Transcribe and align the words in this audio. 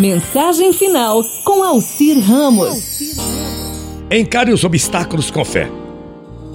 Mensagem 0.00 0.72
final 0.72 1.22
com 1.44 1.62
Alcir 1.62 2.18
Ramos. 2.18 3.18
Encare 4.10 4.50
os 4.50 4.64
obstáculos 4.64 5.30
com 5.30 5.44
fé. 5.44 5.68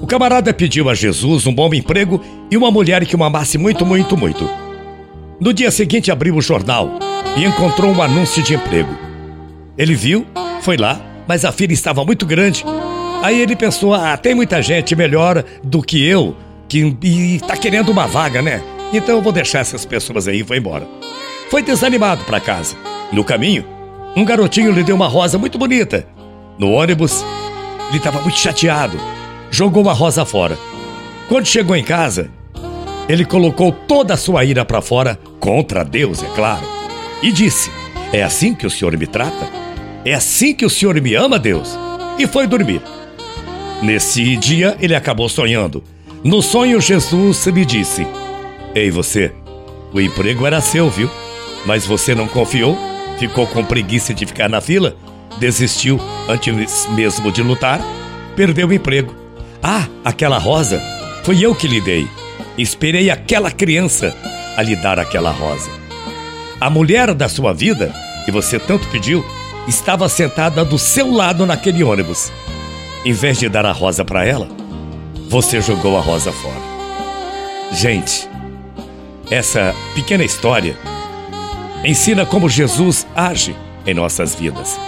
O 0.01 0.07
camarada 0.07 0.51
pediu 0.51 0.89
a 0.89 0.95
Jesus 0.95 1.45
um 1.45 1.53
bom 1.53 1.71
emprego 1.71 2.19
e 2.49 2.57
uma 2.57 2.71
mulher 2.71 3.05
que 3.05 3.15
o 3.15 3.23
amasse 3.23 3.59
muito, 3.59 3.85
muito, 3.85 4.17
muito. 4.17 4.49
No 5.39 5.53
dia 5.53 5.69
seguinte 5.69 6.11
abriu 6.11 6.35
o 6.35 6.41
jornal 6.41 6.97
e 7.37 7.45
encontrou 7.45 7.91
um 7.91 8.01
anúncio 8.01 8.41
de 8.41 8.55
emprego. 8.55 8.97
Ele 9.77 9.93
viu, 9.93 10.25
foi 10.61 10.75
lá, 10.75 10.99
mas 11.27 11.45
a 11.45 11.51
fila 11.51 11.71
estava 11.71 12.03
muito 12.03 12.25
grande. 12.25 12.65
Aí 13.21 13.39
ele 13.39 13.55
pensou: 13.55 13.93
ah, 13.93 14.17
tem 14.17 14.33
muita 14.33 14.59
gente 14.59 14.95
melhor 14.95 15.45
do 15.63 15.83
que 15.83 16.03
eu 16.03 16.35
que 16.67 16.97
está 17.35 17.55
querendo 17.55 17.91
uma 17.91 18.07
vaga, 18.07 18.41
né? 18.41 18.63
Então 18.91 19.17
eu 19.17 19.21
vou 19.21 19.31
deixar 19.31 19.59
essas 19.59 19.85
pessoas 19.85 20.27
aí 20.27 20.39
e 20.39 20.43
vou 20.43 20.57
embora. 20.57 20.87
Foi 21.51 21.61
desanimado 21.61 22.23
para 22.23 22.39
casa. 22.39 22.75
No 23.11 23.23
caminho, 23.23 23.65
um 24.15 24.25
garotinho 24.25 24.71
lhe 24.71 24.83
deu 24.83 24.95
uma 24.95 25.07
rosa 25.07 25.37
muito 25.37 25.57
bonita. 25.57 26.07
No 26.57 26.71
ônibus, 26.71 27.23
ele 27.89 27.97
estava 27.97 28.21
muito 28.21 28.39
chateado. 28.39 28.97
Jogou 29.51 29.89
a 29.89 29.93
rosa 29.93 30.25
fora. 30.25 30.57
Quando 31.27 31.45
chegou 31.45 31.75
em 31.75 31.83
casa, 31.83 32.29
ele 33.07 33.25
colocou 33.25 33.71
toda 33.71 34.13
a 34.13 34.17
sua 34.17 34.43
ira 34.45 34.65
para 34.65 34.81
fora, 34.81 35.19
contra 35.39 35.83
Deus, 35.83 36.23
é 36.23 36.27
claro, 36.35 36.65
e 37.21 37.31
disse: 37.31 37.71
É 38.11 38.23
assim 38.23 38.53
que 38.53 38.65
o 38.65 38.69
Senhor 38.69 38.97
me 38.97 39.05
trata? 39.05 39.47
É 40.03 40.13
assim 40.13 40.53
que 40.53 40.65
o 40.65 40.69
Senhor 40.69 40.99
me 41.01 41.13
ama, 41.15 41.37
Deus? 41.37 41.77
E 42.17 42.27
foi 42.27 42.47
dormir. 42.47 42.81
Nesse 43.81 44.35
dia, 44.37 44.75
ele 44.79 44.95
acabou 44.95 45.27
sonhando. 45.27 45.83
No 46.23 46.41
sonho, 46.41 46.81
Jesus 46.81 47.45
lhe 47.47 47.65
disse: 47.65 48.07
Ei, 48.73 48.89
você, 48.89 49.31
o 49.93 49.99
emprego 49.99 50.45
era 50.45 50.61
seu, 50.61 50.89
viu? 50.89 51.09
Mas 51.65 51.85
você 51.85 52.15
não 52.15 52.27
confiou, 52.27 52.77
ficou 53.19 53.47
com 53.47 53.63
preguiça 53.63 54.13
de 54.13 54.25
ficar 54.25 54.49
na 54.49 54.61
fila 54.61 54.95
desistiu 55.39 55.99
antes 56.27 56.87
mesmo 56.89 57.31
de 57.31 57.41
lutar, 57.41 57.79
perdeu 58.35 58.67
o 58.67 58.73
emprego. 58.73 59.13
Ah, 59.61 59.87
aquela 60.03 60.37
rosa, 60.37 60.81
foi 61.23 61.43
eu 61.43 61.55
que 61.55 61.67
lhe 61.67 61.81
dei. 61.81 62.07
Esperei 62.57 63.09
aquela 63.09 63.51
criança 63.51 64.15
a 64.55 64.61
lhe 64.61 64.75
dar 64.75 64.99
aquela 64.99 65.31
rosa. 65.31 65.69
A 66.59 66.69
mulher 66.69 67.13
da 67.13 67.27
sua 67.27 67.53
vida, 67.53 67.93
que 68.23 68.31
você 68.31 68.57
tanto 68.57 68.87
pediu, 68.87 69.25
estava 69.67 70.07
sentada 70.07 70.63
do 70.63 70.77
seu 70.77 71.11
lado 71.11 71.45
naquele 71.45 71.83
ônibus. 71.83 72.31
Em 73.03 73.11
vez 73.11 73.37
de 73.39 73.49
dar 73.49 73.65
a 73.65 73.71
rosa 73.71 74.05
para 74.05 74.25
ela, 74.25 74.47
você 75.29 75.61
jogou 75.61 75.97
a 75.97 76.01
rosa 76.01 76.31
fora. 76.31 76.75
Gente, 77.71 78.29
essa 79.29 79.75
pequena 79.93 80.23
história 80.23 80.77
ensina 81.85 82.25
como 82.25 82.49
Jesus 82.49 83.05
age 83.15 83.55
em 83.85 83.93
nossas 83.93 84.33
vidas. 84.35 84.79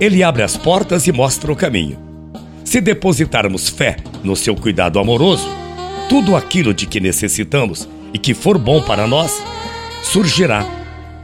Ele 0.00 0.22
abre 0.22 0.42
as 0.42 0.56
portas 0.56 1.06
e 1.06 1.12
mostra 1.12 1.52
o 1.52 1.56
caminho. 1.56 1.98
Se 2.64 2.80
depositarmos 2.80 3.68
fé 3.68 3.96
no 4.24 4.34
seu 4.34 4.56
cuidado 4.56 4.98
amoroso, 4.98 5.46
tudo 6.08 6.34
aquilo 6.34 6.72
de 6.72 6.86
que 6.86 7.00
necessitamos 7.00 7.88
e 8.12 8.18
que 8.18 8.34
for 8.34 8.58
bom 8.58 8.82
para 8.82 9.06
nós 9.06 9.42
surgirá 10.02 10.66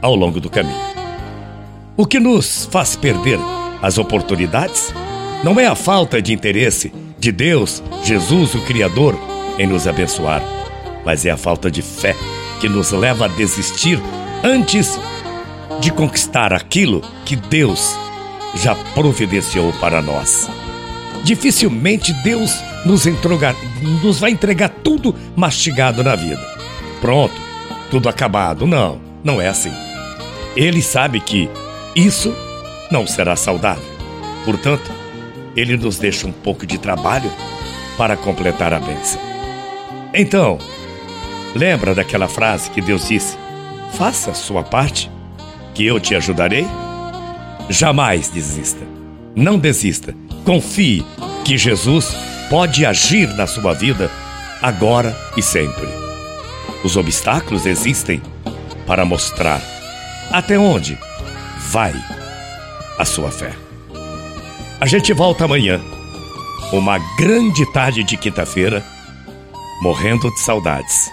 ao 0.01 0.15
longo 0.15 0.39
do 0.39 0.49
caminho. 0.49 0.89
O 1.97 2.05
que 2.05 2.19
nos 2.19 2.65
faz 2.71 2.95
perder 2.95 3.39
as 3.81 3.97
oportunidades 3.97 4.93
não 5.43 5.59
é 5.59 5.65
a 5.65 5.75
falta 5.75 6.21
de 6.21 6.33
interesse 6.33 6.93
de 7.17 7.31
Deus, 7.31 7.83
Jesus, 8.03 8.55
o 8.55 8.61
Criador, 8.61 9.19
em 9.57 9.67
nos 9.67 9.87
abençoar, 9.87 10.41
mas 11.05 11.25
é 11.25 11.31
a 11.31 11.37
falta 11.37 11.69
de 11.69 11.81
fé 11.81 12.15
que 12.61 12.69
nos 12.69 12.91
leva 12.91 13.25
a 13.25 13.27
desistir 13.27 13.99
antes 14.43 14.99
de 15.79 15.91
conquistar 15.91 16.53
aquilo 16.53 17.01
que 17.25 17.35
Deus 17.35 17.95
já 18.55 18.75
providenciou 18.93 19.71
para 19.73 20.01
nós. 20.01 20.49
Dificilmente 21.23 22.13
Deus 22.23 22.55
nos, 22.85 23.05
entregar, 23.05 23.55
nos 24.01 24.19
vai 24.19 24.31
entregar 24.31 24.69
tudo 24.69 25.15
mastigado 25.35 26.03
na 26.03 26.15
vida. 26.15 26.41
Pronto, 27.01 27.33
tudo 27.91 28.09
acabado. 28.09 28.65
Não, 28.65 29.01
não 29.23 29.41
é 29.41 29.47
assim. 29.47 29.71
Ele 30.55 30.81
sabe 30.81 31.19
que 31.19 31.49
isso 31.95 32.33
não 32.91 33.05
será 33.05 33.35
saudável. 33.35 33.83
Portanto, 34.45 34.91
ele 35.55 35.77
nos 35.77 35.97
deixa 35.97 36.25
um 36.25 36.31
pouco 36.31 36.65
de 36.65 36.77
trabalho 36.77 37.31
para 37.97 38.15
completar 38.15 38.73
a 38.73 38.79
bênção. 38.79 39.19
Então, 40.13 40.57
lembra 41.55 41.93
daquela 41.93 42.27
frase 42.27 42.69
que 42.71 42.81
Deus 42.81 43.07
disse: 43.07 43.37
Faça 43.93 44.33
sua 44.33 44.63
parte, 44.63 45.11
que 45.73 45.85
eu 45.85 45.99
te 45.99 46.15
ajudarei? 46.15 46.65
Jamais 47.69 48.29
desista. 48.29 48.85
Não 49.35 49.57
desista. 49.59 50.15
Confie 50.45 51.05
que 51.45 51.57
Jesus 51.57 52.15
pode 52.49 52.85
agir 52.85 53.27
na 53.35 53.45
sua 53.45 53.73
vida 53.73 54.09
agora 54.61 55.15
e 55.37 55.41
sempre. 55.41 55.87
Os 56.83 56.95
obstáculos 56.95 57.65
existem 57.65 58.21
para 58.87 59.05
mostrar 59.05 59.61
até 60.31 60.57
onde 60.57 60.97
vai 61.71 61.93
a 62.97 63.05
sua 63.05 63.31
fé. 63.31 63.53
A 64.79 64.85
gente 64.85 65.11
volta 65.13 65.45
amanhã, 65.45 65.79
uma 66.71 66.97
grande 67.17 67.65
tarde 67.73 68.03
de 68.03 68.15
quinta-feira, 68.15 68.83
morrendo 69.81 70.31
de 70.33 70.39
saudades. 70.39 71.11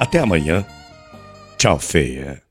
Até 0.00 0.18
amanhã. 0.18 0.64
Tchau, 1.64 1.78
feia. 1.78 2.43